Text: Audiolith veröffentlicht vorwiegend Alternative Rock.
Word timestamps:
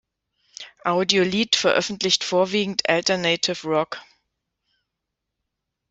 Audiolith 0.83 1.55
veröffentlicht 1.55 2.23
vorwiegend 2.23 2.89
Alternative 2.89 3.59
Rock. 3.67 4.01